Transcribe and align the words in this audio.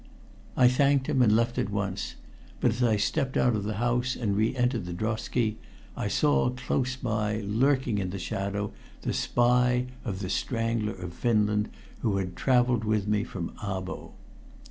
I 0.57 0.67
thanked 0.67 1.05
him 1.05 1.21
and 1.21 1.35
left 1.35 1.59
at 1.59 1.69
once, 1.69 2.15
but 2.59 2.71
as 2.71 2.81
I 2.81 2.95
stepped 2.95 3.37
out 3.37 3.55
of 3.55 3.65
the 3.65 3.75
house 3.75 4.15
and 4.15 4.35
re 4.35 4.55
entered 4.55 4.87
the 4.87 4.93
drosky 4.95 5.59
I 5.95 6.07
saw 6.07 6.49
close 6.49 6.95
by, 6.95 7.41
lurking 7.45 7.99
in 7.99 8.09
the 8.09 8.17
shadow, 8.17 8.73
the 9.03 9.13
spy 9.13 9.85
of 10.03 10.21
"The 10.21 10.29
Strangler 10.31 10.93
of 10.95 11.13
Finland," 11.13 11.69
who 11.99 12.17
had 12.17 12.35
traveled 12.35 12.83
with 12.83 13.07
me 13.07 13.23
from 13.23 13.49
Abo. 13.61 14.13